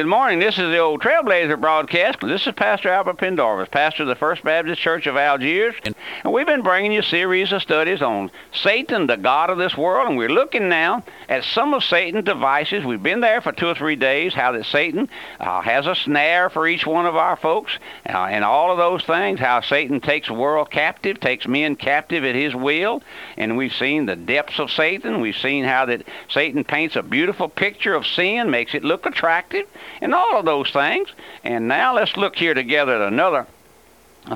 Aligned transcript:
Good 0.00 0.06
morning. 0.06 0.38
This 0.38 0.58
is 0.58 0.70
the 0.70 0.78
old 0.78 1.02
Trailblazer 1.02 1.60
broadcast. 1.60 2.20
This 2.22 2.46
is 2.46 2.54
Pastor 2.54 2.88
Albert 2.88 3.18
Pendarvis, 3.18 3.68
pastor 3.70 4.04
of 4.04 4.08
the 4.08 4.14
First 4.14 4.42
Baptist 4.42 4.80
Church 4.80 5.06
of 5.06 5.18
Algiers. 5.18 5.74
And 5.84 6.32
we've 6.32 6.46
been 6.46 6.62
bringing 6.62 6.92
you 6.92 7.00
a 7.00 7.02
series 7.02 7.52
of 7.52 7.60
studies 7.60 8.00
on 8.00 8.30
Satan, 8.50 9.08
the 9.08 9.18
God 9.18 9.50
of 9.50 9.58
this 9.58 9.76
world. 9.76 10.08
And 10.08 10.16
we're 10.16 10.30
looking 10.30 10.70
now 10.70 11.04
at 11.28 11.44
some 11.44 11.74
of 11.74 11.84
Satan's 11.84 12.24
devices. 12.24 12.82
We've 12.82 13.02
been 13.02 13.20
there 13.20 13.42
for 13.42 13.52
two 13.52 13.66
or 13.66 13.74
three 13.74 13.94
days, 13.94 14.32
how 14.32 14.52
that 14.52 14.64
Satan 14.64 15.06
uh, 15.38 15.60
has 15.60 15.86
a 15.86 15.94
snare 15.94 16.48
for 16.48 16.66
each 16.66 16.86
one 16.86 17.04
of 17.04 17.14
our 17.14 17.36
folks, 17.36 17.78
uh, 18.08 18.24
and 18.24 18.42
all 18.42 18.72
of 18.72 18.78
those 18.78 19.04
things, 19.04 19.38
how 19.38 19.60
Satan 19.60 20.00
takes 20.00 20.28
the 20.28 20.34
world 20.34 20.70
captive, 20.70 21.20
takes 21.20 21.46
men 21.46 21.76
captive 21.76 22.24
at 22.24 22.34
his 22.34 22.54
will. 22.54 23.02
And 23.36 23.58
we've 23.58 23.74
seen 23.74 24.06
the 24.06 24.16
depths 24.16 24.58
of 24.60 24.70
Satan. 24.70 25.20
We've 25.20 25.36
seen 25.36 25.64
how 25.64 25.84
that 25.84 26.08
Satan 26.30 26.64
paints 26.64 26.96
a 26.96 27.02
beautiful 27.02 27.50
picture 27.50 27.94
of 27.94 28.06
sin, 28.06 28.50
makes 28.50 28.74
it 28.74 28.82
look 28.82 29.04
attractive 29.04 29.66
and 30.00 30.14
all 30.14 30.38
of 30.38 30.44
those 30.44 30.70
things. 30.70 31.08
And 31.44 31.68
now 31.68 31.94
let's 31.94 32.16
look 32.16 32.36
here 32.36 32.54
together 32.54 33.02
at 33.02 33.12
another 33.12 33.46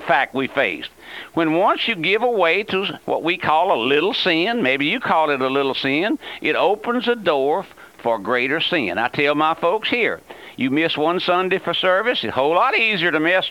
fact 0.06 0.34
we 0.34 0.48
faced. 0.48 0.90
When 1.34 1.54
once 1.54 1.86
you 1.86 1.94
give 1.94 2.22
away 2.22 2.62
to 2.64 2.98
what 3.04 3.22
we 3.22 3.36
call 3.36 3.72
a 3.72 3.84
little 3.84 4.14
sin, 4.14 4.62
maybe 4.62 4.86
you 4.86 5.00
call 5.00 5.30
it 5.30 5.40
a 5.40 5.48
little 5.48 5.74
sin, 5.74 6.18
it 6.40 6.56
opens 6.56 7.08
a 7.08 7.16
door 7.16 7.66
for 7.98 8.18
greater 8.18 8.60
sin. 8.60 8.98
I 8.98 9.08
tell 9.08 9.34
my 9.34 9.54
folks 9.54 9.88
here, 9.88 10.20
you 10.56 10.70
miss 10.70 10.96
one 10.96 11.20
Sunday 11.20 11.58
for 11.58 11.74
service, 11.74 12.24
it's 12.24 12.30
a 12.30 12.34
whole 12.34 12.54
lot 12.54 12.76
easier 12.76 13.10
to 13.10 13.20
miss 13.20 13.50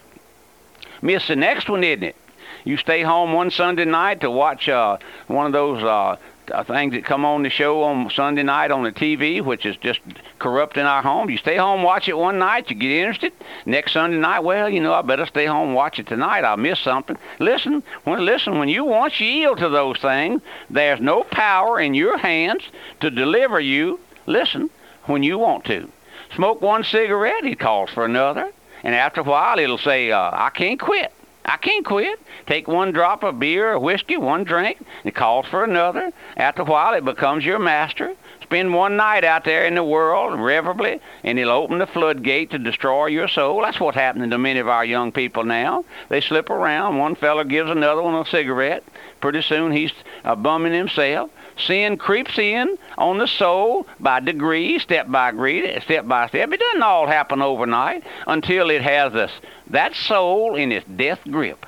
miss 1.01 1.27
the 1.27 1.35
next 1.35 1.69
one, 1.69 1.83
isn't 1.83 2.03
it? 2.03 2.15
You 2.63 2.77
stay 2.77 3.01
home 3.01 3.33
one 3.33 3.51
Sunday 3.51 3.83
night 3.83 4.21
to 4.21 4.31
watch 4.31 4.69
uh, 4.69 4.97
one 5.27 5.47
of 5.47 5.51
those 5.51 5.83
uh, 5.83 6.15
uh, 6.51 6.63
things 6.63 6.93
that 6.93 7.05
come 7.05 7.25
on 7.25 7.43
the 7.43 7.49
show 7.49 7.83
on 7.83 8.09
Sunday 8.09 8.43
night 8.43 8.71
on 8.71 8.83
the 8.83 8.91
TV, 8.91 9.43
which 9.43 9.65
is 9.65 9.75
just 9.77 9.99
corrupting 10.39 10.83
our 10.83 11.01
home. 11.01 11.29
You 11.29 11.37
stay 11.37 11.57
home, 11.57 11.83
watch 11.83 12.07
it 12.07 12.17
one 12.17 12.39
night, 12.39 12.69
you 12.69 12.75
get 12.75 12.91
interested. 12.91 13.33
Next 13.65 13.93
Sunday 13.93 14.17
night, 14.17 14.39
well, 14.39 14.69
you 14.69 14.81
know, 14.81 14.93
I 14.93 15.01
better 15.01 15.25
stay 15.25 15.45
home, 15.45 15.73
watch 15.73 15.99
it 15.99 16.07
tonight. 16.07 16.43
I'll 16.43 16.57
miss 16.57 16.79
something. 16.79 17.17
Listen, 17.39 17.83
when 18.03 18.25
listen, 18.25 18.59
when 18.59 18.69
you 18.69 18.85
once 18.85 19.19
yield 19.19 19.59
to 19.59 19.69
those 19.69 19.97
things, 19.99 20.41
there's 20.69 20.99
no 20.99 21.23
power 21.23 21.79
in 21.79 21.93
your 21.93 22.17
hands 22.17 22.63
to 22.99 23.09
deliver 23.09 23.59
you. 23.59 23.99
Listen, 24.25 24.69
when 25.05 25.23
you 25.23 25.37
want 25.37 25.65
to. 25.65 25.89
Smoke 26.35 26.61
one 26.61 26.83
cigarette, 26.83 27.43
he 27.43 27.55
calls 27.55 27.89
for 27.91 28.05
another, 28.05 28.51
and 28.83 28.95
after 28.95 29.21
a 29.21 29.23
while, 29.23 29.59
it'll 29.59 29.77
say, 29.77 30.11
uh, 30.11 30.31
"I 30.33 30.49
can't 30.49 30.79
quit." 30.79 31.13
I 31.45 31.57
can't 31.57 31.85
quit. 31.85 32.19
Take 32.47 32.67
one 32.67 32.91
drop 32.91 33.23
of 33.23 33.39
beer 33.39 33.73
or 33.73 33.79
whiskey, 33.79 34.17
one 34.17 34.43
drink, 34.43 34.77
and 34.79 34.87
it 35.05 35.15
calls 35.15 35.45
for 35.47 35.63
another. 35.63 36.11
After 36.37 36.61
a 36.61 36.65
while, 36.65 36.93
it 36.93 37.05
becomes 37.05 37.45
your 37.45 37.59
master. 37.59 38.13
Spend 38.41 38.73
one 38.73 38.97
night 38.97 39.23
out 39.23 39.45
there 39.45 39.65
in 39.65 39.75
the 39.75 39.83
world, 39.83 40.39
reverently, 40.39 40.99
and 41.23 41.39
it'll 41.39 41.53
open 41.53 41.79
the 41.79 41.87
floodgate 41.87 42.51
to 42.51 42.59
destroy 42.59 43.07
your 43.07 43.27
soul. 43.27 43.61
That's 43.61 43.79
what's 43.79 43.97
happening 43.97 44.29
to 44.29 44.37
many 44.37 44.59
of 44.59 44.67
our 44.67 44.85
young 44.85 45.11
people 45.11 45.43
now. 45.43 45.85
They 46.09 46.21
slip 46.21 46.49
around. 46.49 46.97
One 46.97 47.15
fellow 47.15 47.43
gives 47.43 47.69
another 47.69 48.01
one 48.01 48.15
a 48.15 48.25
cigarette. 48.25 48.83
Pretty 49.21 49.41
soon 49.41 49.71
he's 49.71 49.91
uh, 50.23 50.35
bumming 50.35 50.73
himself. 50.73 51.29
Sin 51.65 51.97
creeps 51.97 52.37
in 52.37 52.77
on 52.97 53.17
the 53.17 53.27
soul 53.27 53.87
by 53.99 54.19
degree, 54.19 54.79
step 54.79 55.09
by 55.09 55.31
degree, 55.31 55.79
step 55.81 56.07
by 56.07 56.27
step. 56.27 56.51
It 56.51 56.59
doesn't 56.59 56.83
all 56.83 57.07
happen 57.07 57.41
overnight 57.41 58.03
until 58.27 58.69
it 58.69 58.81
has 58.81 59.13
this 59.13 59.31
that 59.69 59.95
soul 59.95 60.55
in 60.55 60.71
its 60.71 60.85
death 60.87 61.21
grip. 61.29 61.65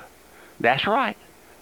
That's 0.60 0.86
right. 0.86 1.16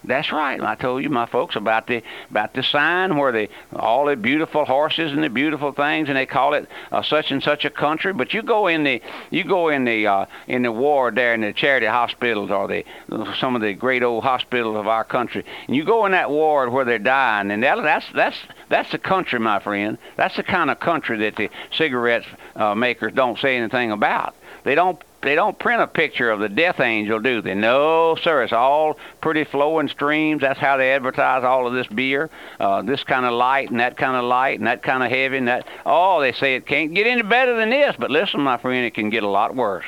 That's 0.07 0.31
right. 0.31 0.61
I 0.61 0.75
told 0.75 1.03
you, 1.03 1.09
my 1.09 1.25
folks, 1.25 1.55
about 1.55 1.87
the 1.87 2.03
about 2.29 2.53
the 2.53 2.63
sign 2.63 3.17
where 3.17 3.31
they 3.31 3.49
all 3.75 4.05
the 4.05 4.15
beautiful 4.15 4.65
horses 4.65 5.11
and 5.11 5.23
the 5.23 5.29
beautiful 5.29 5.71
things, 5.71 6.09
and 6.09 6.17
they 6.17 6.25
call 6.25 6.53
it 6.53 6.69
uh, 6.91 7.01
such 7.01 7.31
and 7.31 7.41
such 7.41 7.65
a 7.65 7.69
country. 7.69 8.13
But 8.13 8.33
you 8.33 8.43
go 8.43 8.67
in 8.67 8.83
the 8.83 9.01
you 9.31 9.43
go 9.43 9.69
in 9.69 9.85
the 9.85 10.07
uh, 10.07 10.25
in 10.47 10.61
the 10.61 10.71
ward 10.71 11.15
there 11.15 11.33
in 11.33 11.41
the 11.41 11.53
charity 11.53 11.87
hospitals 11.87 12.51
or 12.51 12.67
the 12.67 12.85
some 13.39 13.55
of 13.55 13.61
the 13.61 13.73
great 13.73 14.03
old 14.03 14.23
hospitals 14.23 14.77
of 14.77 14.87
our 14.87 15.03
country, 15.03 15.43
and 15.67 15.75
you 15.75 15.83
go 15.83 16.05
in 16.05 16.11
that 16.11 16.29
ward 16.29 16.71
where 16.71 16.85
they're 16.85 16.99
dying, 16.99 17.51
and 17.51 17.63
that, 17.63 17.81
that's 17.81 18.05
that's 18.13 18.37
that's 18.75 18.91
the 18.91 18.97
country, 18.97 19.39
my 19.39 19.59
friend. 19.59 19.97
That's 20.17 20.35
the 20.35 20.43
kind 20.43 20.69
of 20.69 20.81
country 20.81 21.17
that 21.19 21.37
the 21.37 21.49
cigarette 21.71 22.25
uh, 22.57 22.75
makers 22.75 23.13
don't 23.13 23.39
say 23.39 23.55
anything 23.55 23.93
about. 23.93 24.35
They 24.65 24.75
don't 24.75 25.01
they 25.21 25.33
don't 25.33 25.57
print 25.57 25.81
a 25.81 25.87
picture 25.87 26.29
of 26.29 26.41
the 26.41 26.49
death 26.49 26.81
angel, 26.81 27.21
do 27.21 27.41
they? 27.41 27.55
No, 27.55 28.17
sir. 28.21 28.43
It's 28.43 28.51
all 28.51 28.99
pretty 29.21 29.45
flowing 29.45 29.87
streams. 29.87 30.41
That's 30.41 30.59
how 30.59 30.75
they 30.75 30.91
advertise 30.91 31.45
all 31.45 31.65
of 31.65 31.73
this 31.73 31.87
beer. 31.87 32.29
Uh, 32.59 32.81
this 32.81 33.01
kind 33.05 33.25
of 33.25 33.31
light 33.31 33.71
and 33.71 33.79
that 33.79 33.95
kind 33.95 34.17
of 34.17 34.25
light 34.25 34.59
and 34.59 34.67
that 34.67 34.83
kind 34.83 35.01
of 35.01 35.09
heavy 35.09 35.37
and 35.37 35.47
that. 35.47 35.65
Oh, 35.85 36.19
they 36.19 36.33
say 36.33 36.55
it 36.55 36.65
can't 36.65 36.93
get 36.93 37.07
any 37.07 37.21
better 37.21 37.55
than 37.55 37.69
this. 37.69 37.95
But 37.97 38.11
listen, 38.11 38.41
my 38.41 38.57
friend, 38.57 38.85
it 38.85 38.93
can 38.93 39.09
get 39.09 39.23
a 39.23 39.29
lot 39.29 39.55
worse. 39.55 39.85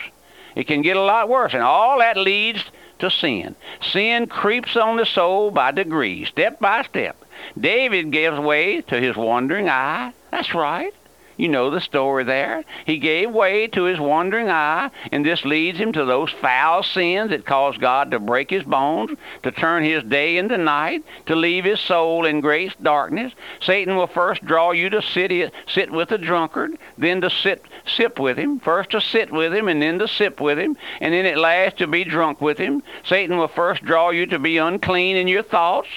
It 0.55 0.65
can 0.65 0.81
get 0.81 0.95
a 0.95 1.01
lot 1.01 1.27
worse, 1.27 1.53
and 1.53 1.61
all 1.61 1.99
that 1.99 2.15
leads 2.15 2.63
to 2.99 3.11
sin. 3.11 3.53
Sin 3.81 4.27
creeps 4.27 4.77
on 4.77 4.95
the 4.95 5.05
soul 5.05 5.51
by 5.51 5.71
degrees, 5.71 6.29
step 6.29 6.59
by 6.61 6.83
step. 6.83 7.17
David 7.59 8.11
gives 8.11 8.39
way 8.39 8.81
to 8.81 8.99
his 8.99 9.15
wandering 9.15 9.69
eye. 9.69 10.13
That's 10.31 10.53
right. 10.53 10.93
You 11.37 11.49
know 11.49 11.69
the 11.69 11.81
story 11.81 12.23
there. 12.23 12.63
He 12.85 12.97
gave 12.97 13.29
way 13.29 13.67
to 13.67 13.83
his 13.83 13.99
wandering 13.99 14.49
eye, 14.49 14.89
and 15.11 15.23
this 15.23 15.45
leads 15.45 15.77
him 15.77 15.93
to 15.93 16.03
those 16.03 16.31
foul 16.31 16.81
sins 16.81 17.29
that 17.29 17.45
cause 17.45 17.77
God 17.77 18.09
to 18.09 18.19
break 18.19 18.49
his 18.49 18.63
bones, 18.63 19.15
to 19.43 19.51
turn 19.51 19.83
his 19.83 20.03
day 20.03 20.37
into 20.37 20.57
night, 20.57 21.03
to 21.27 21.35
leave 21.35 21.63
his 21.63 21.79
soul 21.79 22.25
in 22.25 22.41
great 22.41 22.81
darkness. 22.81 23.33
Satan 23.61 23.95
will 23.95 24.07
first 24.07 24.43
draw 24.45 24.71
you 24.71 24.89
to 24.89 25.01
sit, 25.03 25.53
sit 25.67 25.91
with 25.91 26.11
a 26.11 26.17
drunkard, 26.17 26.75
then 26.97 27.21
to 27.21 27.29
sit 27.29 27.63
sip 27.85 28.19
with 28.19 28.37
him, 28.37 28.59
first 28.59 28.89
to 28.89 28.99
sit 28.99 29.31
with 29.31 29.53
him, 29.53 29.67
and 29.67 29.79
then 29.79 29.99
to 29.99 30.07
sip 30.07 30.41
with 30.41 30.57
him, 30.57 30.75
and 30.99 31.13
then 31.13 31.27
at 31.27 31.37
last 31.37 31.77
to 31.77 31.85
be 31.85 32.03
drunk 32.03 32.41
with 32.41 32.57
him. 32.57 32.81
Satan 33.05 33.37
will 33.37 33.47
first 33.47 33.83
draw 33.83 34.09
you 34.09 34.25
to 34.25 34.39
be 34.39 34.57
unclean 34.57 35.15
in 35.15 35.27
your 35.27 35.43
thoughts 35.43 35.87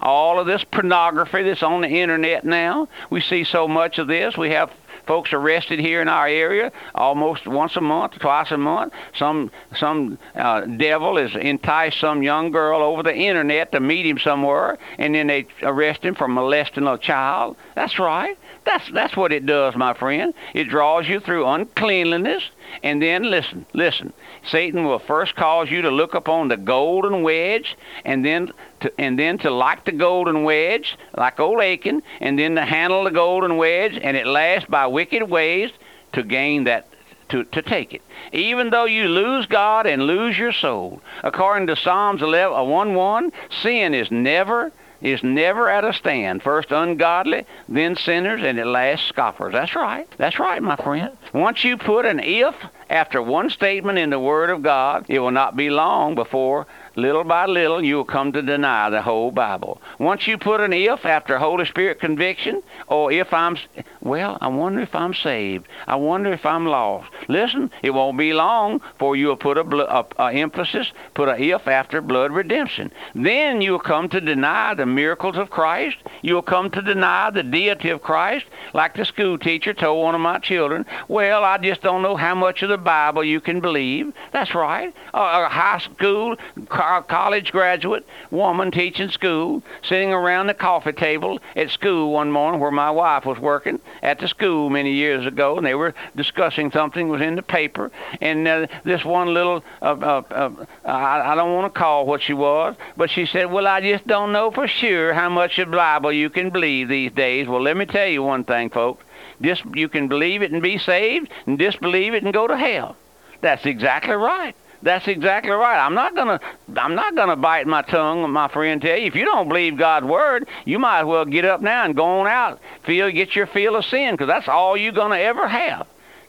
all 0.00 0.38
of 0.38 0.46
this 0.46 0.64
pornography 0.64 1.42
that's 1.42 1.62
on 1.62 1.82
the 1.82 1.88
internet 1.88 2.44
now. 2.44 2.88
We 3.10 3.20
see 3.20 3.44
so 3.44 3.68
much 3.68 3.98
of 3.98 4.06
this. 4.06 4.36
We 4.36 4.50
have 4.50 4.70
folks 5.06 5.32
arrested 5.32 5.78
here 5.78 6.00
in 6.00 6.08
our 6.08 6.26
area 6.26 6.72
almost 6.94 7.46
once 7.46 7.76
a 7.76 7.80
month, 7.80 8.18
twice 8.18 8.50
a 8.50 8.58
month. 8.58 8.92
Some 9.14 9.50
some 9.76 10.18
uh, 10.34 10.62
devil 10.62 11.16
has 11.16 11.34
enticed 11.34 12.00
some 12.00 12.22
young 12.22 12.50
girl 12.50 12.80
over 12.80 13.02
the 13.02 13.14
internet 13.14 13.72
to 13.72 13.80
meet 13.80 14.06
him 14.06 14.18
somewhere, 14.18 14.78
and 14.98 15.14
then 15.14 15.26
they 15.26 15.46
arrest 15.62 16.02
him 16.02 16.14
for 16.14 16.28
molesting 16.28 16.86
a 16.86 16.98
child. 16.98 17.56
That's 17.74 17.98
right. 17.98 18.38
That's 18.64 18.90
that's 18.92 19.16
what 19.16 19.32
it 19.32 19.44
does, 19.44 19.76
my 19.76 19.92
friend. 19.94 20.32
It 20.54 20.64
draws 20.64 21.06
you 21.06 21.20
through 21.20 21.46
uncleanliness, 21.46 22.42
and 22.82 23.02
then 23.02 23.24
listen, 23.24 23.66
listen. 23.74 24.12
Satan 24.46 24.84
will 24.84 24.98
first 24.98 25.36
cause 25.36 25.70
you 25.70 25.82
to 25.82 25.90
look 25.90 26.14
upon 26.14 26.48
the 26.48 26.56
golden 26.56 27.22
wedge, 27.22 27.76
and 28.04 28.24
then 28.24 28.52
to, 28.80 28.92
and 28.98 29.18
then 29.18 29.38
to 29.38 29.50
like 29.50 29.84
the 29.84 29.92
golden 29.92 30.44
wedge, 30.44 30.96
like 31.16 31.38
old 31.38 31.60
Achan, 31.60 32.02
and 32.20 32.38
then 32.38 32.54
to 32.54 32.64
handle 32.64 33.04
the 33.04 33.10
golden 33.10 33.58
wedge, 33.58 33.98
and 34.02 34.16
at 34.16 34.26
last 34.26 34.70
by 34.70 34.86
wicked 34.86 35.22
ways 35.22 35.70
to 36.12 36.22
gain 36.22 36.64
that 36.64 36.88
to, 37.28 37.44
to 37.44 37.62
take 37.62 37.92
it. 37.92 38.02
Even 38.32 38.70
though 38.70 38.84
you 38.84 39.08
lose 39.08 39.46
God 39.46 39.86
and 39.86 40.06
lose 40.06 40.38
your 40.38 40.52
soul. 40.52 41.02
According 41.22 41.66
to 41.68 41.76
Psalms 41.76 42.22
11, 42.22 42.56
uh, 42.56 42.62
1 42.62 42.94
1, 42.94 43.32
sin 43.62 43.94
is 43.94 44.10
never 44.10 44.72
is 45.04 45.22
never 45.22 45.68
at 45.68 45.84
a 45.84 45.92
stand. 45.92 46.42
First 46.42 46.72
ungodly, 46.72 47.44
then 47.68 47.94
sinners, 47.94 48.42
and 48.42 48.58
at 48.58 48.66
last 48.66 49.06
scoffers. 49.06 49.52
That's 49.52 49.76
right. 49.76 50.08
That's 50.16 50.38
right, 50.38 50.62
my 50.62 50.76
friend. 50.76 51.16
Once 51.32 51.62
you 51.62 51.76
put 51.76 52.06
an 52.06 52.20
if 52.20 52.54
after 52.90 53.22
one 53.22 53.50
statement 53.50 53.98
in 53.98 54.10
the 54.10 54.18
Word 54.18 54.50
of 54.50 54.62
God, 54.62 55.06
it 55.08 55.18
will 55.18 55.30
not 55.30 55.56
be 55.56 55.70
long 55.70 56.14
before 56.14 56.66
little 56.96 57.24
by 57.24 57.46
little, 57.46 57.82
you 57.82 57.96
will 57.96 58.04
come 58.04 58.32
to 58.32 58.42
deny 58.42 58.90
the 58.90 59.02
whole 59.02 59.30
Bible. 59.30 59.80
Once 59.98 60.26
you 60.26 60.38
put 60.38 60.60
an 60.60 60.72
if 60.72 61.04
after 61.04 61.38
Holy 61.38 61.64
Spirit 61.66 62.00
conviction, 62.00 62.62
or 62.86 63.10
if 63.10 63.32
I'm, 63.32 63.56
well, 64.00 64.38
I 64.40 64.48
wonder 64.48 64.80
if 64.80 64.94
I'm 64.94 65.14
saved. 65.14 65.66
I 65.86 65.96
wonder 65.96 66.32
if 66.32 66.46
I'm 66.46 66.66
lost. 66.66 67.10
Listen, 67.28 67.70
it 67.82 67.90
won't 67.90 68.18
be 68.18 68.32
long 68.32 68.78
before 68.78 69.16
you'll 69.16 69.36
put 69.36 69.58
a, 69.58 69.98
a, 69.98 70.06
a 70.18 70.32
emphasis, 70.32 70.92
put 71.14 71.28
an 71.28 71.42
if 71.42 71.66
after 71.66 72.00
blood 72.00 72.32
redemption. 72.32 72.92
Then 73.14 73.60
you'll 73.60 73.78
come 73.78 74.08
to 74.10 74.20
deny 74.20 74.74
the 74.74 74.86
miracles 74.86 75.36
of 75.36 75.50
Christ. 75.50 75.96
You'll 76.22 76.42
come 76.42 76.70
to 76.70 76.82
deny 76.82 77.30
the 77.30 77.42
deity 77.42 77.90
of 77.90 78.02
Christ, 78.02 78.46
like 78.72 78.94
the 78.94 79.04
school 79.04 79.38
teacher 79.38 79.74
told 79.74 80.02
one 80.02 80.14
of 80.14 80.20
my 80.20 80.38
children. 80.38 80.86
Well, 81.08 81.44
I 81.44 81.58
just 81.58 81.82
don't 81.82 82.02
know 82.02 82.16
how 82.16 82.34
much 82.34 82.62
of 82.62 82.68
the 82.68 82.73
Bible 82.78 83.24
you 83.24 83.40
can 83.40 83.60
believe. 83.60 84.12
That's 84.32 84.54
right. 84.54 84.94
A, 85.12 85.18
a 85.18 85.48
high 85.48 85.78
school 85.78 86.36
college 86.68 87.52
graduate 87.52 88.06
woman 88.30 88.70
teaching 88.70 89.10
school, 89.10 89.62
sitting 89.82 90.12
around 90.12 90.46
the 90.46 90.54
coffee 90.54 90.92
table 90.92 91.38
at 91.56 91.70
school 91.70 92.12
one 92.12 92.30
morning 92.30 92.60
where 92.60 92.70
my 92.70 92.90
wife 92.90 93.24
was 93.24 93.38
working 93.38 93.80
at 94.02 94.18
the 94.18 94.28
school 94.28 94.70
many 94.70 94.92
years 94.92 95.26
ago, 95.26 95.56
and 95.56 95.66
they 95.66 95.74
were 95.74 95.94
discussing 96.16 96.70
something 96.70 97.08
was 97.08 97.20
in 97.20 97.36
the 97.36 97.42
paper, 97.42 97.90
and 98.20 98.46
uh, 98.46 98.66
this 98.84 99.04
one 99.04 99.32
little 99.34 99.64
uh, 99.82 99.84
uh, 99.84 100.22
uh, 100.30 100.66
I, 100.84 101.32
I 101.32 101.34
don't 101.34 101.54
want 101.54 101.72
to 101.72 101.78
call 101.78 102.06
what 102.06 102.22
she 102.22 102.34
was, 102.34 102.76
but 102.96 103.10
she 103.10 103.26
said, 103.26 103.50
"Well, 103.50 103.66
I 103.66 103.80
just 103.80 104.06
don't 104.06 104.32
know 104.32 104.50
for 104.50 104.66
sure 104.68 105.12
how 105.14 105.28
much 105.28 105.58
of 105.58 105.70
the 105.70 105.76
Bible 105.76 106.12
you 106.12 106.30
can 106.30 106.50
believe 106.50 106.88
these 106.88 107.12
days." 107.12 107.48
Well, 107.48 107.62
let 107.62 107.76
me 107.76 107.86
tell 107.86 108.06
you 108.08 108.22
one 108.22 108.44
thing, 108.44 108.70
folks. 108.70 109.04
Dis- 109.44 109.62
you 109.74 109.88
can 109.88 110.08
believe 110.08 110.42
it 110.42 110.52
and 110.52 110.62
be 110.62 110.78
saved, 110.78 111.28
and 111.46 111.58
disbelieve 111.58 112.14
it 112.14 112.24
and 112.24 112.32
go 112.32 112.46
to 112.46 112.56
hell. 112.56 112.96
That's 113.42 113.66
exactly 113.66 114.14
right. 114.14 114.56
That's 114.82 115.06
exactly 115.06 115.52
right. 115.52 115.78
I'm 115.78 115.94
not 115.94 116.14
gonna 116.14 116.40
I'm 116.76 116.94
not 116.94 117.14
gonna 117.14 117.36
bite 117.36 117.66
my 117.66 117.82
tongue, 117.82 118.30
my 118.30 118.48
friend. 118.48 118.80
Tell 118.80 118.96
you 118.96 119.06
if 119.06 119.14
you 119.14 119.24
don't 119.24 119.48
believe 119.48 119.76
God's 119.76 120.06
word, 120.06 120.48
you 120.64 120.78
might 120.78 121.00
as 121.00 121.06
well 121.06 121.24
get 121.24 121.44
up 121.44 121.60
now 121.60 121.84
and 121.84 121.94
go 121.94 122.04
on 122.04 122.26
out, 122.26 122.58
feel 122.84 123.10
get 123.10 123.36
your 123.36 123.46
feel 123.46 123.76
of 123.76 123.84
sin, 123.84 124.14
because 124.14 124.28
that's 124.28 124.48
all 124.48 124.76
you're 124.76 124.92
gonna 124.92 125.18
ever 125.18 125.46
have. 125.46 125.86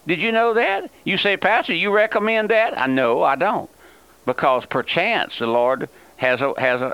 Did 0.07 0.19
you 0.19 0.31
know 0.31 0.53
that? 0.53 0.91
You 1.03 1.17
say, 1.17 1.37
Pastor, 1.37 1.73
you 1.73 1.91
recommend 1.91 2.49
that? 2.49 2.79
I 2.79 2.87
know 2.87 3.23
I 3.23 3.35
don't, 3.35 3.69
because 4.25 4.65
perchance 4.65 5.39
the 5.39 5.47
Lord 5.47 5.89
has 6.17 6.41
a 6.41 6.53
has 6.57 6.81
a 6.81 6.93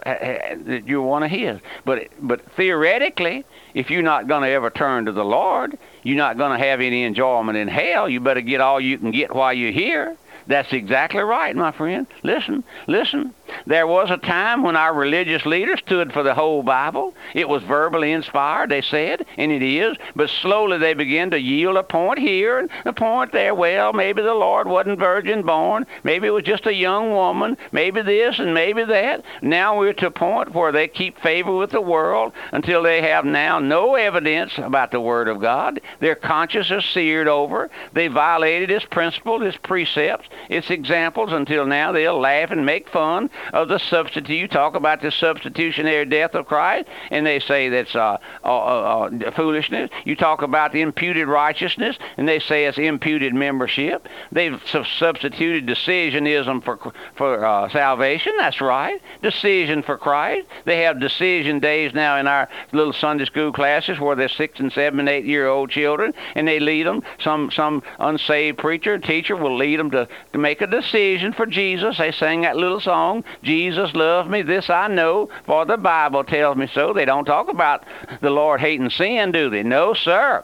that 0.66 0.88
you're 0.88 1.02
one 1.02 1.24
of 1.24 1.32
His. 1.32 1.60
But 1.86 2.08
but 2.22 2.42
theoretically, 2.54 3.46
if 3.74 3.90
you're 3.90 4.02
not 4.02 4.28
going 4.28 4.44
to 4.44 4.50
ever 4.50 4.70
turn 4.70 5.06
to 5.06 5.12
the 5.12 5.26
Lord, 5.26 5.78
you're 6.04 6.18
not 6.18 6.38
going 6.38 6.58
to 6.58 6.66
have 6.66 6.82
any 6.82 7.04
enjoyment 7.04 7.58
in 7.58 7.68
hell. 7.68 8.10
You 8.10 8.20
better 8.20 8.42
get 8.42 8.62
all 8.62 8.80
you 8.80 8.98
can 8.98 9.12
get 9.12 9.34
while 9.34 9.54
you're 9.54 9.72
here. 9.72 10.18
That's 10.48 10.74
exactly 10.74 11.22
right, 11.22 11.56
my 11.56 11.72
friend. 11.72 12.08
Listen, 12.24 12.64
listen. 12.88 13.34
There 13.66 13.88
was 13.88 14.10
a 14.10 14.18
time 14.18 14.64
when 14.64 14.76
our 14.76 14.94
religious 14.94 15.46
leaders 15.46 15.80
stood 15.80 16.12
for 16.12 16.24
the 16.24 16.34
whole 16.34 16.64
Bible. 16.64 17.14
It 17.34 17.48
was 17.48 17.64
verbally 17.64 18.12
inspired, 18.12 18.70
they 18.70 18.82
said, 18.82 19.26
and 19.38 19.52
it 19.52 19.62
is. 19.62 19.98
But 20.16 20.30
slowly 20.30 20.78
they 20.78 20.94
began 20.94 21.32
to 21.32 21.40
yield 21.40 21.78
a 21.78 21.84
point 21.84 22.20
here 22.20 22.60
and 22.60 22.70
a 22.86 22.94
point 22.94 23.32
there. 23.32 23.54
Well, 23.56 23.94
maybe 23.94 24.22
the 24.22 24.34
Lord 24.34 24.68
wasn't 24.68 25.00
virgin 25.00 25.44
born. 25.44 25.86
Maybe 26.04 26.28
it 26.28 26.32
was 26.32 26.44
just 26.44 26.66
a 26.66 26.74
young 26.74 27.12
woman. 27.12 27.58
Maybe 27.72 28.02
this 28.02 28.40
and 28.40 28.54
maybe 28.54 28.84
that. 28.84 29.24
Now 29.42 29.78
we're 29.78 29.94
to 29.94 30.08
a 30.08 30.12
point 30.12 30.54
where 30.54 30.72
they 30.72 30.88
keep 30.88 31.20
favor 31.20 31.56
with 31.56 31.72
the 31.72 31.82
world 31.82 32.34
until 32.52 32.84
they 32.84 33.02
have 33.02 33.26
now 33.26 33.60
no 33.60 33.96
evidence 33.96 34.58
about 34.58 34.92
the 34.92 35.02
Word 35.02 35.28
of 35.28 35.40
God. 35.40 35.82
Their 36.00 36.16
conscience 36.16 36.72
is 36.72 36.86
seared 36.86 37.28
over. 37.28 37.70
They 37.94 38.08
violated 38.08 38.72
its 38.72 38.86
principles, 38.86 39.44
its 39.44 39.58
precepts, 39.58 40.28
its 40.50 40.70
examples 40.70 41.32
until 41.32 41.66
now 41.66 41.92
they'll 41.92 42.20
laugh 42.20 42.52
and 42.52 42.66
make 42.66 42.90
fun 42.90 43.30
of 43.54 43.68
the 43.68 43.80
substitute. 43.80 44.38
You 44.38 44.48
talk 44.48 44.76
about 44.76 45.02
the 45.02 45.12
substitutionary 45.12 46.06
death 46.06 46.36
of 46.36 46.46
Christ, 46.48 46.88
and 47.10 47.26
they 47.26 47.40
say 47.40 47.70
that's 47.70 47.96
uh, 47.96 48.18
uh, 48.44 48.48
uh, 48.48 49.32
foolishness. 49.32 49.90
You 50.06 50.16
talk 50.16 50.42
about 50.42 50.72
the 50.72 50.82
imputed 50.82 51.28
righteousness, 51.28 51.98
and 52.18 52.28
they 52.28 52.40
say 52.40 52.66
it's 52.66 52.78
imputed 52.78 53.34
membership. 53.34 54.08
They've 54.32 54.62
substituted 54.98 55.66
decisionism 55.68 56.64
for 56.64 56.94
for 57.16 57.46
uh, 57.46 57.70
salvation. 57.70 58.34
That's 58.38 58.62
right, 58.62 59.02
decision 59.22 59.84
for 59.84 59.98
Christ. 59.98 60.48
They 60.66 60.84
have 60.84 61.00
decision 61.00 61.60
days 61.60 61.94
now 61.94 62.18
in 62.18 62.28
our 62.28 62.50
little 62.72 62.94
Sunday 62.94 63.26
school 63.26 63.52
classes 63.52 64.00
where 64.00 64.16
they're 64.16 64.30
six 64.30 64.60
and 64.60 64.72
seven 64.72 65.00
and 65.00 65.10
eight 65.10 65.26
year 65.26 65.48
old 65.48 65.70
children, 65.70 66.14
and 66.36 66.48
they 66.48 66.60
lead 66.60 66.86
them. 66.86 67.04
Some 67.20 67.52
some 67.52 67.84
unsaved 68.00 68.58
preacher 68.58 68.98
teacher 68.98 69.36
will 69.36 69.58
lead 69.58 69.80
them 69.80 69.92
to 69.92 70.08
to 70.34 70.38
make 70.38 70.62
a 70.62 70.68
decision 70.68 71.34
for 71.34 71.46
Jesus. 71.46 71.98
They 71.98 72.12
sang 72.12 72.42
that 72.42 72.58
little 72.58 72.80
song, 72.80 73.24
Jesus 73.44 73.94
loves 73.94 74.30
me, 74.30 74.42
this 74.42 74.70
I 74.70 74.88
know, 74.88 75.30
for 75.46 75.66
the 75.66 75.78
Bible 75.78 76.24
tells 76.24 76.58
me 76.58 76.68
so. 76.74 76.94
They 76.94 77.06
don't 77.06 77.26
talk 77.26 77.50
about 77.50 77.84
the 78.22 78.30
Lord 78.30 78.60
hating 78.60 78.90
sin, 78.90 79.32
do 79.32 79.50
they? 79.50 79.64
No, 79.64 79.94
sir. 79.94 80.44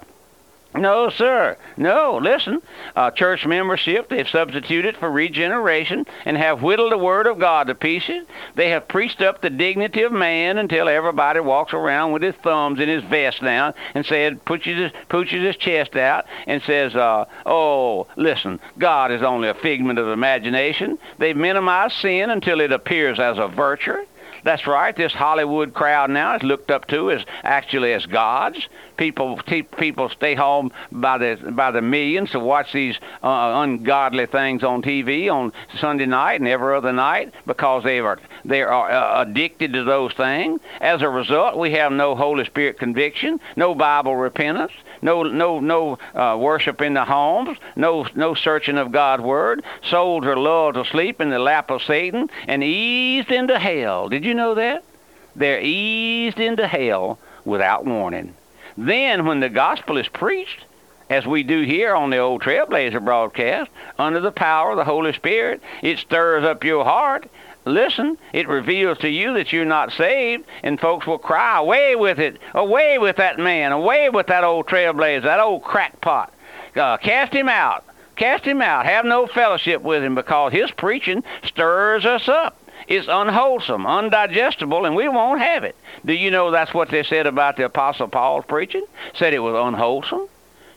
No, 0.76 1.10
sir. 1.10 1.58
No, 1.76 2.20
listen. 2.22 2.62
Uh, 2.96 3.12
church 3.12 3.46
membership, 3.46 4.10
they've 4.10 4.28
substituted 4.28 4.98
for 4.98 5.10
regeneration 5.10 6.06
and 6.26 6.38
have 6.38 6.62
whittled 6.62 6.92
the 6.92 6.98
Word 6.98 7.26
of 7.26 7.40
God 7.40 7.68
to 7.68 7.76
pieces. 7.76 8.26
They 8.56 8.70
have 8.70 8.88
preached 8.88 9.22
up 9.22 9.42
the 9.42 9.50
dignity 9.50 10.04
of 10.04 10.12
man 10.12 10.58
until 10.58 10.88
everybody 10.88 11.40
walks 11.40 11.74
around 11.74 12.12
with 12.12 12.22
his 12.22 12.36
thumbs 12.44 12.80
in 12.80 12.90
his 12.90 13.04
vest 13.06 13.42
now 13.42 13.74
and 13.94 14.06
said, 14.06 14.44
pushes 14.46 14.92
his, 15.12 15.58
chest 15.58 15.96
out 15.96 16.26
and 16.46 16.62
says, 16.64 16.96
uh, 16.96 17.26
oh, 17.46 18.08
listen, 18.16 18.60
God 18.78 19.12
is 19.12 19.24
only 19.24 19.50
a 19.50 19.54
figment 19.56 20.00
of 20.00 20.08
imagination. 20.08 21.00
They've 21.18 21.36
minimized 21.36 21.96
sin 21.96 22.30
until 22.30 22.62
it 22.62 22.72
appears 22.72 23.20
as 23.20 23.38
a 23.38 23.48
virtue. 23.48 24.06
That's 24.44 24.68
right. 24.68 24.96
This 24.96 25.14
Hollywood 25.14 25.74
crowd 25.74 26.10
now 26.10 26.36
is 26.36 26.44
looked 26.44 26.72
up 26.72 26.88
to 26.88 27.12
as 27.12 27.24
actually 27.44 27.94
as 27.94 28.06
gods. 28.06 28.58
People 28.98 29.40
people 29.78 30.10
stay 30.10 30.34
home 30.36 30.72
by 30.92 31.18
the 31.18 31.52
by 31.52 31.72
the 31.72 31.82
millions 31.82 32.32
to 32.32 32.40
watch 32.40 32.74
these 32.74 32.98
uh, 33.24 33.52
ungodly 33.56 34.26
things 34.26 34.64
on 34.64 34.82
TV 34.82 35.32
on 35.32 35.54
Sunday 35.80 36.06
night 36.06 36.40
and 36.40 36.48
every 36.48 36.76
other 36.76 36.94
night 36.94 37.34
because 37.46 37.84
they 37.84 38.00
are 38.00 38.20
they 38.46 38.64
are 38.64 38.92
uh, 38.92 39.22
addicted 39.22 39.74
to 39.74 39.84
those 39.84 40.14
things. 40.14 40.60
As 40.82 41.02
a 41.02 41.10
result, 41.10 41.58
we 41.58 41.72
have 41.74 41.92
no 41.92 42.16
Holy 42.16 42.46
Spirit 42.46 42.80
conviction, 42.80 43.40
no 43.56 43.76
Bible 43.76 44.16
repentance, 44.16 44.72
no 45.02 45.24
no 45.24 45.60
no 45.60 45.98
uh, 46.16 46.38
worship 46.40 46.82
in 46.82 46.94
the 46.94 47.06
homes, 47.06 47.58
no 47.76 48.08
no 48.16 48.34
searching 48.34 48.78
of 48.78 48.92
God's 48.92 49.24
word. 49.24 49.64
Souls 49.90 50.26
are 50.26 50.38
lulled 50.38 50.76
to 50.76 50.86
sleep 50.86 51.22
in 51.22 51.30
the 51.30 51.40
lap 51.40 51.70
of 51.70 51.82
Satan 51.84 52.30
and 52.48 52.64
eased 52.64 53.32
into 53.32 53.58
hell. 53.60 54.10
Did 54.10 54.26
you 54.26 54.34
know 54.34 54.56
that? 54.56 54.84
They're 55.36 55.62
eased 55.62 56.40
into 56.40 56.68
hell 56.68 57.20
without 57.46 57.86
warning. 57.86 58.34
Then, 58.78 59.26
when 59.26 59.40
the 59.40 59.50
gospel 59.50 59.98
is 59.98 60.08
preached, 60.08 60.66
as 61.10 61.26
we 61.26 61.44
do 61.44 61.62
here 61.62 61.96
on 61.96 62.10
the 62.10 62.18
old 62.18 62.42
Trailblazer 62.42 63.04
broadcast, 63.04 63.72
under 63.98 64.20
the 64.20 64.32
power 64.32 64.72
of 64.72 64.78
the 64.78 64.84
Holy 64.84 65.14
Spirit, 65.14 65.62
it 65.82 66.00
stirs 66.00 66.44
up 66.44 66.64
your 66.64 66.84
heart 66.84 67.28
listen, 67.68 68.18
it 68.34 68.48
reveals 68.48 68.98
to 69.00 69.10
you 69.10 69.34
that 69.34 69.52
you're 69.54 69.66
not 69.66 69.92
saved, 69.92 70.46
and 70.64 70.80
folks 70.80 71.06
will 71.06 71.18
cry, 71.18 71.58
away 71.58 71.96
with 71.96 72.20
it, 72.20 72.40
away 72.54 72.98
with 72.98 73.18
that 73.18 73.40
man, 73.40 73.72
away 73.72 74.10
with 74.10 74.28
that 74.28 74.44
old 74.44 74.68
trailblazer, 74.68 75.24
that 75.24 75.40
old 75.40 75.64
crackpot. 75.64 76.34
Uh, 76.76 76.98
cast 76.98 77.34
him 77.34 77.50
out. 77.50 77.84
Cast 78.16 78.44
him 78.44 78.62
out. 78.62 78.86
Have 78.86 79.06
no 79.06 79.28
fellowship 79.28 79.82
with 79.82 80.04
him 80.04 80.16
because 80.16 80.52
his 80.52 80.72
preaching 80.72 81.24
stirs 81.44 82.06
us 82.06 82.28
up. 82.28 82.60
It's 82.88 83.08
unwholesome, 83.10 83.84
undigestible, 83.84 84.86
and 84.86 84.96
we 84.96 85.08
won't 85.08 85.42
have 85.42 85.64
it. 85.64 85.76
Do 86.06 86.14
you 86.14 86.32
know 86.32 86.52
that's 86.52 86.74
what 86.74 86.90
they 86.90 87.04
said 87.04 87.28
about 87.28 87.58
the 87.58 87.66
Apostle 87.66 88.08
Paul's 88.08 88.46
preaching? 88.48 88.84
Said 89.16 89.34
it 89.34 89.40
was 89.40 89.56
unwholesome. 89.56 90.28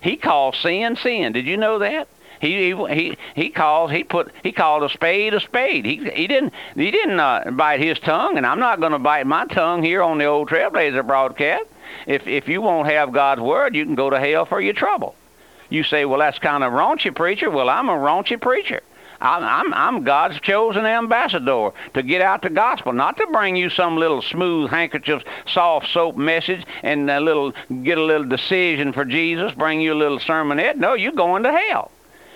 He 0.01 0.17
called 0.17 0.57
sin 0.57 0.97
sin. 0.97 1.33
Did 1.33 1.47
you 1.47 1.57
know 1.57 1.79
that? 1.79 2.09
He 2.41 2.75
he 2.75 3.19
he 3.35 3.51
called 3.51 3.93
he 3.93 4.03
put 4.03 4.33
he 4.43 4.51
called 4.51 4.83
a 4.83 4.89
spade 4.89 5.35
a 5.35 5.41
spade. 5.41 5.85
He 5.85 5.97
he 6.11 6.27
didn't 6.27 6.55
he 6.75 6.91
didn't 6.91 7.21
uh, 7.21 7.51
bite 7.53 7.81
his 7.81 7.99
tongue, 7.99 8.39
and 8.39 8.47
I'm 8.47 8.59
not 8.59 8.81
going 8.81 8.93
to 8.93 8.99
bite 8.99 9.27
my 9.27 9.47
tongue 9.47 9.83
here 9.83 10.03
on 10.03 10.19
the 10.19 10.25
old 10.25 10.49
Trailblazer 10.49 11.07
broadcast. 11.07 11.67
If 12.07 12.27
if 12.27 12.49
you 12.49 12.63
won't 12.63 12.89
have 12.89 13.13
God's 13.13 13.43
word, 13.43 13.77
you 13.77 13.85
can 13.85 13.95
go 13.95 14.09
to 14.09 14.19
hell 14.19 14.47
for 14.47 14.61
your 14.61 14.75
trouble. 14.75 15.15
You 15.69 15.85
say, 15.85 16.05
well, 16.05 16.19
that's 16.19 16.39
kind 16.39 16.65
of 16.65 16.73
raunchy 16.73 17.15
preacher. 17.15 17.51
Well, 17.51 17.69
I'm 17.69 17.89
a 17.89 17.93
raunchy 17.93 18.41
preacher. 18.41 18.81
I'm, 19.21 19.75
I'm, 19.75 20.03
God's 20.03 20.41
chosen 20.41 20.87
ambassador 20.87 21.71
to 21.93 22.03
get 22.03 22.23
out 22.23 22.41
the 22.41 22.49
gospel, 22.49 22.95
not 22.95 23.19
to 23.19 23.27
bring 23.31 23.55
you 23.55 23.69
some 23.69 23.97
little 23.97 24.23
smooth 24.23 24.71
handkerchief, 24.71 25.23
soft 25.47 25.89
soap 25.89 26.17
message 26.17 26.65
and 26.83 27.11
a 27.11 27.21
little 27.21 27.53
get 27.83 27.99
a 27.99 28.03
little 28.03 28.27
decision 28.27 28.95
for 28.95 29.05
Jesus, 29.05 29.53
bring 29.53 29.81
you 29.83 29.93
a 29.93 29.95
little 29.95 30.19
sermonette. 30.19 30.77
No, 30.77 30.95
you're 30.95 31.13
going 31.13 31.43
to 31.43 31.53
hell. 31.53 31.91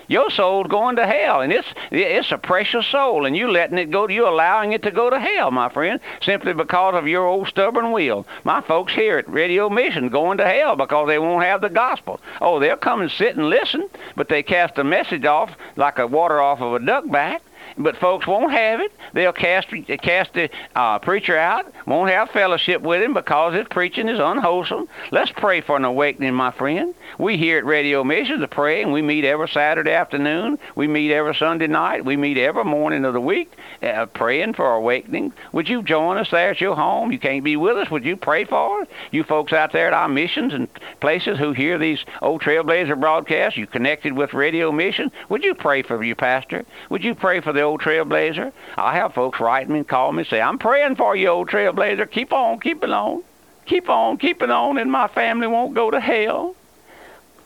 Your 0.08 0.30
soul's 0.30 0.68
going 0.68 0.96
to 0.96 1.06
hell, 1.06 1.40
and 1.40 1.52
it's 1.52 1.68
it's 1.90 2.32
a 2.32 2.38
precious 2.38 2.86
soul, 2.86 3.24
and 3.24 3.36
you 3.36 3.50
letting 3.50 3.78
it 3.78 3.90
go, 3.90 4.08
you 4.08 4.28
allowing 4.28 4.72
it 4.72 4.82
to 4.82 4.90
go 4.90 5.10
to 5.10 5.18
hell, 5.18 5.50
my 5.50 5.68
friend, 5.68 6.00
simply 6.22 6.52
because 6.52 6.94
of 6.94 7.08
your 7.08 7.26
old 7.26 7.48
stubborn 7.48 7.92
will. 7.92 8.26
My 8.44 8.60
folks 8.60 8.92
here 8.92 9.18
at 9.18 9.28
Radio 9.28 9.68
Mission 9.70 10.08
going 10.08 10.38
to 10.38 10.46
hell 10.46 10.76
because 10.76 11.08
they 11.08 11.18
won't 11.18 11.44
have 11.44 11.60
the 11.60 11.70
gospel. 11.70 12.20
Oh, 12.40 12.58
they'll 12.58 12.76
come 12.76 13.00
and 13.00 13.10
sit 13.10 13.36
and 13.36 13.48
listen, 13.48 13.88
but 14.16 14.28
they 14.28 14.42
cast 14.42 14.78
a 14.78 14.84
message 14.84 15.24
off 15.24 15.50
like 15.76 15.98
a 15.98 16.06
water 16.06 16.40
off 16.40 16.60
of 16.60 16.74
a 16.74 16.84
duck 16.84 17.10
back 17.10 17.42
but 17.78 17.96
folks 17.96 18.26
won't 18.26 18.52
have 18.52 18.80
it. 18.80 18.92
They'll 19.12 19.32
cast 19.32 19.68
cast 20.02 20.32
the 20.34 20.50
uh, 20.74 20.98
preacher 20.98 21.36
out. 21.36 21.72
Won't 21.86 22.10
have 22.10 22.30
fellowship 22.30 22.82
with 22.82 23.02
him 23.02 23.14
because 23.14 23.54
his 23.54 23.66
preaching 23.68 24.08
is 24.08 24.18
unwholesome. 24.18 24.88
Let's 25.10 25.32
pray 25.32 25.60
for 25.60 25.76
an 25.76 25.84
awakening, 25.84 26.34
my 26.34 26.50
friend. 26.50 26.94
We 27.18 27.36
here 27.36 27.58
at 27.58 27.64
Radio 27.64 28.04
Mission 28.04 28.40
to 28.40 28.48
pray, 28.48 28.82
and 28.82 28.92
we 28.92 29.02
meet 29.02 29.24
every 29.24 29.48
Saturday 29.48 29.92
afternoon. 29.92 30.58
We 30.74 30.88
meet 30.88 31.12
every 31.12 31.34
Sunday 31.34 31.66
night. 31.66 32.04
We 32.04 32.16
meet 32.16 32.36
every 32.36 32.64
morning 32.64 33.04
of 33.04 33.14
the 33.14 33.20
week, 33.20 33.52
uh, 33.82 34.06
praying 34.06 34.54
for 34.54 34.74
awakening. 34.74 35.32
Would 35.52 35.68
you 35.68 35.82
join 35.82 36.18
us 36.18 36.30
there 36.30 36.50
at 36.50 36.60
your 36.60 36.76
home? 36.76 37.12
You 37.12 37.18
can't 37.18 37.44
be 37.44 37.56
with 37.56 37.76
us. 37.76 37.90
Would 37.90 38.04
you 38.04 38.16
pray 38.16 38.44
for 38.44 38.82
us? 38.82 38.88
You 39.10 39.24
folks 39.24 39.52
out 39.52 39.72
there 39.72 39.86
at 39.86 39.92
our 39.92 40.08
missions 40.08 40.52
and 40.52 40.68
places 41.00 41.38
who 41.38 41.52
hear 41.52 41.78
these 41.78 42.04
old 42.20 42.42
Trailblazer 42.42 42.98
broadcasts, 42.98 43.56
you 43.56 43.66
connected 43.66 44.12
with 44.12 44.34
Radio 44.34 44.70
Mission. 44.72 45.10
Would 45.28 45.44
you 45.44 45.54
pray 45.54 45.82
for 45.82 46.02
your 46.02 46.16
pastor? 46.16 46.64
Would 46.90 47.04
you 47.04 47.14
pray 47.14 47.40
for 47.40 47.52
the 47.54 47.62
old 47.62 47.80
trailblazer. 47.80 48.52
I 48.76 48.96
have 48.96 49.14
folks 49.14 49.40
write 49.40 49.68
me 49.68 49.78
and 49.78 49.88
call 49.88 50.12
me 50.12 50.20
and 50.20 50.28
say, 50.28 50.40
I'm 50.40 50.58
praying 50.58 50.96
for 50.96 51.16
you, 51.16 51.28
old 51.28 51.48
trailblazer. 51.48 52.10
Keep 52.10 52.32
on 52.32 52.60
keeping 52.60 52.90
on. 52.90 53.22
Keep 53.66 53.88
on 53.88 54.18
keeping 54.18 54.50
on, 54.50 54.76
and 54.78 54.92
my 54.92 55.08
family 55.08 55.46
won't 55.46 55.74
go 55.74 55.90
to 55.90 56.00
hell. 56.00 56.54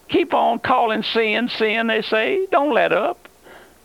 Keep 0.08 0.34
on 0.34 0.58
calling 0.58 1.02
sin, 1.02 1.48
sin, 1.48 1.86
they 1.86 2.02
say. 2.02 2.46
Don't 2.50 2.74
let 2.74 2.92
up. 2.92 3.28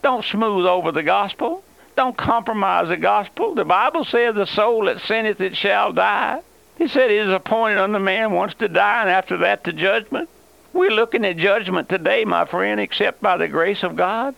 Don't 0.02 0.26
smooth 0.26 0.66
over 0.66 0.92
the 0.92 1.04
gospel. 1.04 1.64
Don't 1.96 2.18
compromise 2.18 2.88
the 2.88 2.98
gospel. 2.98 3.54
The 3.54 3.66
Bible 3.66 4.04
says 4.06 4.36
the 4.36 4.48
soul 4.48 4.86
that 4.86 5.02
sinneth 5.02 5.40
it 5.42 5.56
shall 5.56 5.94
die. 5.94 6.42
He 6.78 6.88
said 6.88 7.12
it 7.12 7.28
is 7.28 7.30
appointed 7.30 7.78
unto 7.78 8.00
man 8.00 8.32
once 8.32 8.56
to 8.56 8.68
die, 8.68 9.02
and 9.02 9.10
after 9.10 9.38
that 9.38 9.64
to 9.66 9.74
judgment. 9.74 10.30
We're 10.74 10.90
looking 10.90 11.24
at 11.24 11.38
judgment 11.38 11.88
today, 11.88 12.26
my 12.26 12.46
friend, 12.46 12.80
except 12.80 13.22
by 13.22 13.38
the 13.38 13.48
grace 13.48 13.84
of 13.84 13.96
God. 13.96 14.34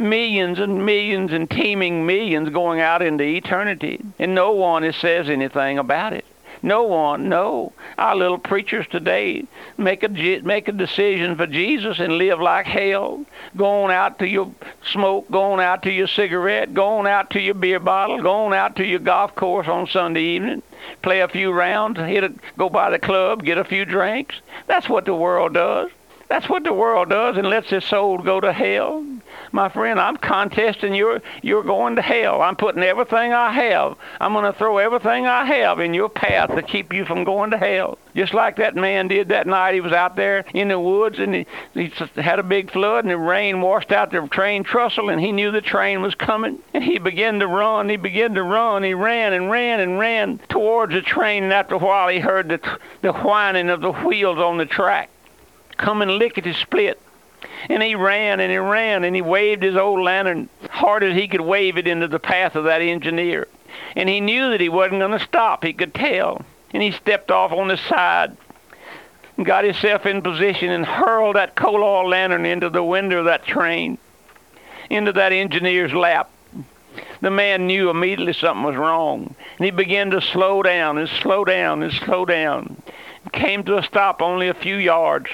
Millions 0.00 0.58
and 0.58 0.86
millions 0.86 1.30
and 1.30 1.50
teeming 1.50 2.06
millions 2.06 2.48
going 2.48 2.80
out 2.80 3.02
into 3.02 3.22
eternity, 3.22 4.00
and 4.18 4.34
no 4.34 4.52
one 4.52 4.90
says 4.94 5.28
anything 5.28 5.78
about 5.78 6.14
it. 6.14 6.24
No 6.62 6.84
one, 6.84 7.28
no. 7.28 7.72
Our 7.98 8.16
little 8.16 8.38
preachers 8.38 8.86
today 8.86 9.44
make 9.76 10.02
a 10.02 10.08
make 10.08 10.68
a 10.68 10.72
decision 10.72 11.36
for 11.36 11.46
Jesus 11.46 11.98
and 11.98 12.18
live 12.18 12.40
like 12.40 12.66
hell. 12.66 13.24
Going 13.56 13.92
out 13.94 14.18
to 14.18 14.26
your 14.26 14.50
smoke, 14.90 15.30
going 15.30 15.60
out 15.60 15.82
to 15.82 15.90
your 15.90 16.06
cigarette, 16.06 16.74
going 16.74 17.06
out 17.06 17.30
to 17.30 17.40
your 17.40 17.54
beer 17.54 17.80
bottle, 17.80 18.22
going 18.22 18.54
out 18.54 18.76
to 18.76 18.84
your 18.86 19.00
golf 19.00 19.34
course 19.34 19.68
on 19.68 19.86
Sunday 19.86 20.22
evening, 20.22 20.62
play 21.02 21.20
a 21.20 21.28
few 21.28 21.52
rounds, 21.52 21.98
hit 21.98 22.24
a, 22.24 22.32
go 22.58 22.68
by 22.68 22.90
the 22.90 22.98
club, 22.98 23.44
get 23.44 23.58
a 23.58 23.64
few 23.64 23.84
drinks. 23.84 24.34
That's 24.66 24.88
what 24.88 25.04
the 25.04 25.14
world 25.14 25.54
does. 25.54 25.90
That's 26.28 26.48
what 26.48 26.64
the 26.64 26.72
world 26.72 27.10
does 27.10 27.36
and 27.36 27.48
lets 27.48 27.70
his 27.70 27.84
soul 27.84 28.18
go 28.18 28.40
to 28.40 28.52
hell. 28.52 29.04
My 29.52 29.68
friend, 29.68 29.98
I'm 29.98 30.16
contesting 30.16 30.94
you're 30.94 31.20
you're 31.42 31.62
going 31.62 31.96
to 31.96 32.02
hell. 32.02 32.42
I'm 32.42 32.56
putting 32.56 32.82
everything 32.82 33.32
I 33.32 33.52
have. 33.52 33.96
I'm 34.20 34.32
going 34.32 34.50
to 34.50 34.56
throw 34.56 34.78
everything 34.78 35.26
I 35.26 35.44
have 35.44 35.80
in 35.80 35.94
your 35.94 36.08
path 36.08 36.54
to 36.54 36.62
keep 36.62 36.92
you 36.92 37.04
from 37.04 37.24
going 37.24 37.50
to 37.50 37.58
hell. 37.58 37.98
Just 38.14 38.34
like 38.34 38.56
that 38.56 38.74
man 38.74 39.08
did 39.08 39.28
that 39.28 39.46
night. 39.46 39.74
He 39.74 39.80
was 39.80 39.92
out 39.92 40.16
there 40.16 40.44
in 40.54 40.68
the 40.68 40.78
woods 40.78 41.18
and 41.18 41.34
he, 41.34 41.46
he 41.74 41.92
had 42.16 42.38
a 42.38 42.42
big 42.42 42.70
flood 42.70 43.04
and 43.04 43.12
the 43.12 43.18
rain 43.18 43.60
washed 43.60 43.92
out 43.92 44.10
the 44.10 44.26
train 44.28 44.64
trestle 44.64 45.10
and 45.10 45.20
he 45.20 45.32
knew 45.32 45.50
the 45.50 45.60
train 45.60 46.02
was 46.02 46.14
coming 46.14 46.58
and 46.74 46.82
he 46.82 46.98
began 46.98 47.40
to 47.40 47.46
run. 47.46 47.88
He 47.88 47.96
began 47.96 48.34
to 48.34 48.42
run. 48.42 48.82
He 48.82 48.94
ran 48.94 49.32
and 49.32 49.50
ran 49.50 49.80
and 49.80 49.98
ran 49.98 50.38
towards 50.48 50.92
the 50.92 51.02
train 51.02 51.44
and 51.44 51.52
after 51.52 51.76
a 51.76 51.78
while 51.78 52.08
he 52.08 52.18
heard 52.18 52.48
the 52.48 52.78
the 53.02 53.12
whining 53.12 53.70
of 53.70 53.80
the 53.80 53.92
wheels 53.92 54.38
on 54.38 54.58
the 54.58 54.66
track 54.66 55.10
Coming 55.80 56.10
lickety 56.10 56.52
split. 56.52 57.00
And 57.68 57.82
he 57.82 57.94
ran 57.94 58.40
and 58.40 58.50
he 58.50 58.58
ran 58.58 59.04
and 59.04 59.14
he 59.14 59.22
waved 59.22 59.62
his 59.62 59.76
old 59.76 60.00
lantern 60.00 60.48
hard 60.70 61.02
as 61.02 61.14
he 61.14 61.28
could 61.28 61.40
wave 61.40 61.76
it 61.76 61.86
into 61.86 62.08
the 62.08 62.18
path 62.18 62.56
of 62.56 62.64
that 62.64 62.82
engineer. 62.82 63.48
And 63.96 64.08
he 64.08 64.20
knew 64.20 64.50
that 64.50 64.60
he 64.60 64.68
wasn't 64.68 65.00
going 65.00 65.18
to 65.18 65.24
stop. 65.24 65.64
He 65.64 65.72
could 65.72 65.94
tell. 65.94 66.42
And 66.72 66.82
he 66.82 66.92
stepped 66.92 67.30
off 67.30 67.52
on 67.52 67.68
the 67.68 67.76
side 67.76 68.36
and 69.36 69.46
got 69.46 69.64
himself 69.64 70.06
in 70.06 70.22
position 70.22 70.70
and 70.70 70.84
hurled 70.84 71.36
that 71.36 71.54
coal 71.54 71.82
oil 71.82 72.08
lantern 72.08 72.46
into 72.46 72.70
the 72.70 72.84
window 72.84 73.18
of 73.20 73.24
that 73.26 73.44
train, 73.44 73.98
into 74.88 75.12
that 75.12 75.32
engineer's 75.32 75.92
lap. 75.92 76.30
The 77.20 77.30
man 77.30 77.66
knew 77.66 77.90
immediately 77.90 78.32
something 78.32 78.64
was 78.64 78.76
wrong. 78.76 79.34
And 79.58 79.64
he 79.64 79.70
began 79.70 80.10
to 80.10 80.20
slow 80.20 80.62
down 80.62 80.98
and 80.98 81.08
slow 81.08 81.44
down 81.44 81.82
and 81.82 81.92
slow 81.92 82.24
down. 82.24 82.82
And 83.24 83.32
came 83.32 83.62
to 83.64 83.78
a 83.78 83.82
stop 83.82 84.22
only 84.22 84.48
a 84.48 84.54
few 84.54 84.76
yards 84.76 85.30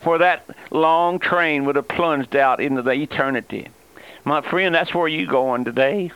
for 0.00 0.18
that 0.18 0.44
long 0.70 1.18
train 1.18 1.64
would 1.64 1.76
have 1.76 1.88
plunged 1.88 2.36
out 2.36 2.60
into 2.60 2.82
the 2.82 2.92
eternity. 2.92 3.68
My 4.24 4.40
friend, 4.42 4.74
that's 4.74 4.94
where 4.94 5.08
you 5.08 5.26
going 5.26 5.64
today. 5.64 6.10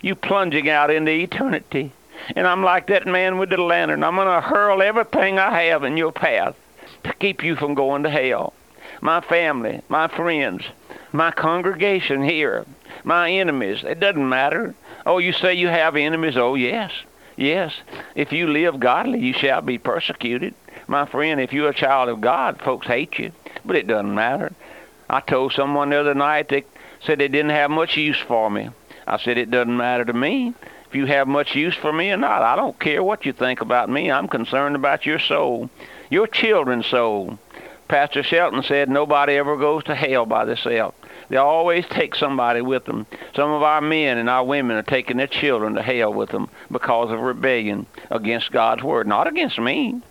You 0.00 0.14
plunging 0.14 0.68
out 0.68 0.90
into 0.90 1.12
eternity. 1.12 1.92
And 2.36 2.46
I'm 2.46 2.62
like 2.62 2.86
that 2.88 3.06
man 3.06 3.38
with 3.38 3.50
the 3.50 3.56
lantern. 3.56 4.04
I'm 4.04 4.16
going 4.16 4.26
to 4.26 4.46
hurl 4.46 4.82
everything 4.82 5.38
I 5.38 5.62
have 5.64 5.84
in 5.84 5.96
your 5.96 6.12
path 6.12 6.56
to 7.04 7.12
keep 7.14 7.42
you 7.42 7.56
from 7.56 7.74
going 7.74 8.02
to 8.04 8.10
hell. 8.10 8.52
My 9.00 9.20
family, 9.20 9.82
my 9.88 10.08
friends, 10.08 10.64
my 11.12 11.30
congregation 11.30 12.22
here, 12.22 12.64
my 13.04 13.30
enemies. 13.30 13.82
It 13.84 14.00
doesn't 14.00 14.28
matter. 14.28 14.74
Oh, 15.04 15.18
you 15.18 15.32
say 15.32 15.54
you 15.54 15.68
have 15.68 15.96
enemies? 15.96 16.36
Oh, 16.36 16.54
yes. 16.54 16.92
Yes. 17.36 17.72
If 18.14 18.32
you 18.32 18.46
live 18.46 18.78
godly, 18.78 19.20
you 19.20 19.32
shall 19.32 19.62
be 19.62 19.78
persecuted. 19.78 20.54
My 20.92 21.06
friend, 21.06 21.40
if 21.40 21.54
you're 21.54 21.70
a 21.70 21.74
child 21.74 22.10
of 22.10 22.20
God, 22.20 22.60
folks 22.60 22.86
hate 22.86 23.18
you, 23.18 23.32
but 23.64 23.76
it 23.76 23.86
doesn't 23.86 24.14
matter. 24.14 24.52
I 25.08 25.20
told 25.20 25.54
someone 25.54 25.88
the 25.88 25.98
other 25.98 26.12
night 26.12 26.50
that 26.50 26.66
said 27.00 27.18
they 27.18 27.28
didn't 27.28 27.52
have 27.52 27.70
much 27.70 27.96
use 27.96 28.18
for 28.18 28.50
me. 28.50 28.68
I 29.06 29.16
said 29.16 29.38
it 29.38 29.50
doesn't 29.50 29.74
matter 29.74 30.04
to 30.04 30.12
me 30.12 30.52
if 30.86 30.94
you 30.94 31.06
have 31.06 31.26
much 31.26 31.56
use 31.56 31.74
for 31.74 31.94
me 31.94 32.10
or 32.10 32.18
not. 32.18 32.42
I 32.42 32.56
don't 32.56 32.78
care 32.78 33.02
what 33.02 33.24
you 33.24 33.32
think 33.32 33.62
about 33.62 33.88
me. 33.88 34.10
I'm 34.10 34.28
concerned 34.28 34.76
about 34.76 35.06
your 35.06 35.18
soul, 35.18 35.70
your 36.10 36.26
children's 36.26 36.88
soul. 36.88 37.38
Pastor 37.88 38.22
Shelton 38.22 38.62
said 38.62 38.90
nobody 38.90 39.38
ever 39.38 39.56
goes 39.56 39.84
to 39.84 39.94
hell 39.94 40.26
by 40.26 40.44
themselves. 40.44 40.94
They 41.30 41.38
always 41.38 41.86
take 41.86 42.14
somebody 42.14 42.60
with 42.60 42.84
them. 42.84 43.06
Some 43.34 43.50
of 43.50 43.62
our 43.62 43.80
men 43.80 44.18
and 44.18 44.28
our 44.28 44.44
women 44.44 44.76
are 44.76 44.82
taking 44.82 45.16
their 45.16 45.26
children 45.26 45.72
to 45.76 45.82
hell 45.82 46.12
with 46.12 46.28
them 46.28 46.50
because 46.70 47.10
of 47.10 47.18
rebellion 47.20 47.86
against 48.10 48.52
God's 48.52 48.82
word, 48.82 49.06
not 49.06 49.26
against 49.26 49.58
me. 49.58 50.02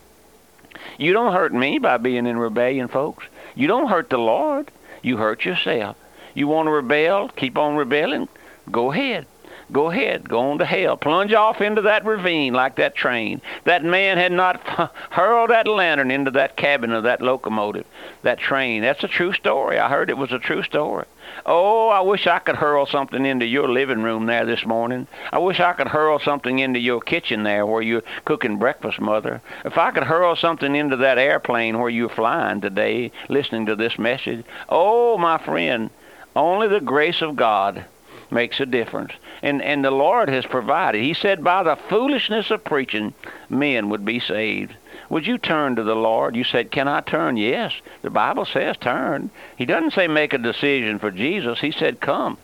You 0.98 1.14
don't 1.14 1.34
hurt 1.34 1.54
me 1.54 1.80
by 1.80 1.98
being 1.98 2.26
in 2.26 2.38
rebellion, 2.38 2.88
folks. 2.88 3.26
You 3.56 3.68
don't 3.68 3.88
hurt 3.88 4.10
the 4.10 4.18
Lord. 4.18 4.72
You 5.02 5.18
hurt 5.18 5.46
yourself. 5.46 5.98
You 6.34 6.48
want 6.48 6.68
to 6.68 6.72
rebel? 6.72 7.30
Keep 7.30 7.58
on 7.58 7.76
rebelling? 7.76 8.28
Go 8.72 8.92
ahead. 8.92 9.26
Go 9.72 9.90
ahead. 9.90 10.28
Go 10.28 10.52
on 10.52 10.58
to 10.58 10.66
hell. 10.66 10.98
Plunge 10.98 11.34
off 11.34 11.62
into 11.62 11.84
that 11.84 12.04
ravine 12.04 12.54
like 12.54 12.76
that 12.76 12.96
train. 12.96 13.42
That 13.64 13.84
man 13.86 14.18
had 14.18 14.34
not 14.34 14.60
hurled 15.12 15.50
that 15.50 15.68
lantern 15.68 16.12
into 16.12 16.32
that 16.32 16.58
cabin 16.58 16.92
of 16.92 17.04
that 17.04 17.22
locomotive, 17.22 17.86
that 18.24 18.40
train. 18.40 18.82
That's 18.82 19.04
a 19.04 19.08
true 19.08 19.32
story. 19.32 19.80
I 19.80 19.88
heard 19.88 20.10
it 20.10 20.18
was 20.18 20.34
a 20.34 20.40
true 20.40 20.64
story. 20.64 21.06
Oh, 21.46 21.88
I 21.88 22.02
wish 22.02 22.28
I 22.28 22.40
could 22.40 22.58
hurl 22.58 22.86
something 22.86 23.26
into 23.26 23.46
your 23.46 23.70
living 23.70 24.04
room 24.04 24.26
there 24.26 24.46
this 24.46 24.66
morning. 24.66 25.08
I 25.32 25.40
wish 25.40 25.62
I 25.62 25.72
could 25.72 25.88
hurl 25.88 26.20
something 26.20 26.60
into 26.60 26.80
your 26.80 27.00
kitchen 27.00 27.44
there 27.44 27.66
where 27.66 27.82
you're 27.82 28.04
cooking 28.26 28.58
breakfast, 28.58 29.00
Mother. 29.00 29.42
If 29.64 29.78
I 29.78 29.92
could 29.92 30.04
hurl 30.04 30.36
something 30.36 30.76
into 30.76 30.98
that 30.98 31.18
airplane 31.18 31.80
where 31.80 31.90
you're 31.90 32.10
flying 32.10 32.60
today, 32.60 33.12
listening 33.30 33.68
to 33.68 33.78
this 33.78 33.98
message. 33.98 34.44
Oh, 34.68 35.18
my 35.18 35.38
friend, 35.38 35.90
only 36.36 36.68
the 36.68 36.82
grace 36.82 37.22
of 37.22 37.38
God 37.38 37.86
makes 38.32 38.60
a 38.60 38.66
difference. 38.66 39.14
And 39.42 39.62
and 39.62 39.84
the 39.84 39.92
Lord 39.92 40.30
has 40.30 40.46
provided. 40.46 41.02
He 41.04 41.14
said 41.14 41.44
by 41.44 41.64
the 41.64 41.76
foolishness 41.90 42.52
of 42.52 42.64
preaching 42.64 43.14
men 43.50 43.90
would 43.90 44.06
be 44.06 44.20
saved. 44.20 44.74
Would 45.10 45.28
you 45.28 45.38
turn 45.38 45.76
to 45.76 45.84
the 45.84 45.96
Lord? 45.96 46.38
You 46.38 46.46
said, 46.46 46.72
Can 46.72 46.88
I 46.88 47.02
turn? 47.02 47.36
Yes. 47.36 47.74
The 48.02 48.10
Bible 48.10 48.46
says 48.46 48.78
turn. 48.78 49.30
He 49.58 49.66
doesn't 49.66 49.92
say 49.92 50.08
make 50.08 50.32
a 50.32 50.38
decision 50.38 51.00
for 51.00 51.12
Jesus. 51.12 51.60
He 51.60 51.72
said, 51.72 52.00
Come. 52.00 52.38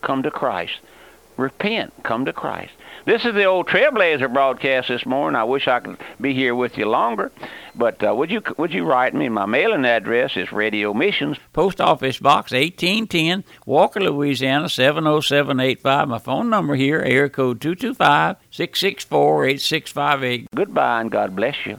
Come 0.00 0.22
to 0.22 0.30
Christ. 0.30 0.80
Repent. 1.38 1.94
Come 2.02 2.24
to 2.24 2.32
Christ. 2.32 2.72
This 3.06 3.24
is 3.24 3.32
the 3.32 3.44
old 3.44 3.68
Trailblazer 3.68 4.30
broadcast 4.30 4.88
this 4.88 5.06
morning. 5.06 5.36
I 5.36 5.44
wish 5.44 5.66
I 5.66 5.80
could 5.80 5.96
be 6.20 6.34
here 6.34 6.54
with 6.54 6.76
you 6.76 6.84
longer, 6.86 7.32
but 7.74 8.02
uh, 8.02 8.14
would 8.14 8.30
you 8.30 8.42
would 8.58 8.74
you 8.74 8.84
write 8.84 9.14
me? 9.14 9.28
My 9.28 9.46
mailing 9.46 9.86
address 9.86 10.36
is 10.36 10.52
Radio 10.52 10.92
Missions, 10.92 11.38
Post 11.52 11.80
Office 11.80 12.18
Box 12.18 12.52
1810, 12.52 13.44
Walker, 13.64 14.00
Louisiana 14.00 14.68
70785. 14.68 16.08
My 16.08 16.18
phone 16.18 16.50
number 16.50 16.74
here, 16.74 16.98
area 16.98 17.30
code 17.30 17.60
225 17.60 18.36
664 18.50 19.44
8658. 19.46 20.48
Goodbye 20.54 21.00
and 21.00 21.10
God 21.10 21.34
bless 21.36 21.56
you. 21.64 21.78